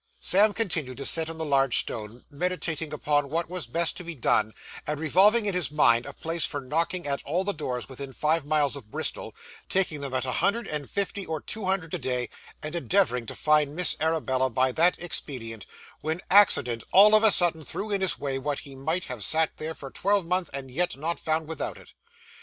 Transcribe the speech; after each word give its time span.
Sam 0.19 0.53
continued 0.53 0.97
to 0.97 1.05
sit 1.05 1.29
on 1.29 1.37
the 1.37 1.45
large 1.45 1.77
stone, 1.77 2.25
meditating 2.31 2.91
upon 2.91 3.29
what 3.29 3.51
was 3.51 3.67
best 3.67 3.95
to 3.97 4.03
be 4.03 4.15
done, 4.15 4.55
and 4.87 4.99
revolving 4.99 5.45
in 5.45 5.53
his 5.53 5.69
mind 5.69 6.07
a 6.07 6.13
plan 6.13 6.39
for 6.39 6.59
knocking 6.59 7.05
at 7.05 7.21
all 7.21 7.43
the 7.43 7.53
doors 7.53 7.87
within 7.87 8.11
five 8.11 8.43
miles 8.43 8.75
of 8.75 8.89
Bristol, 8.89 9.35
taking 9.69 10.01
them 10.01 10.15
at 10.15 10.25
a 10.25 10.31
hundred 10.31 10.67
and 10.67 10.89
fifty 10.89 11.23
or 11.23 11.39
two 11.39 11.65
hundred 11.65 11.93
a 11.93 11.99
day, 11.99 12.31
and 12.63 12.73
endeavouring 12.75 13.27
to 13.27 13.35
find 13.35 13.75
Miss 13.75 13.95
Arabella 13.99 14.49
by 14.49 14.71
that 14.71 14.97
expedient, 14.97 15.67
when 15.99 16.19
accident 16.31 16.83
all 16.91 17.13
of 17.13 17.23
a 17.23 17.31
sudden 17.31 17.63
threw 17.63 17.91
in 17.91 18.01
his 18.01 18.17
way 18.17 18.39
what 18.39 18.61
he 18.61 18.73
might 18.73 19.03
have 19.03 19.23
sat 19.23 19.51
there 19.57 19.75
for 19.75 19.89
a 19.89 19.93
twelvemonth 19.93 20.49
and 20.51 20.71
yet 20.71 20.97
not 20.97 21.19
found 21.19 21.47
without 21.47 21.77
it. 21.77 21.93